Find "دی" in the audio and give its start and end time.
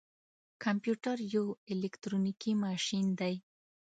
3.19-3.35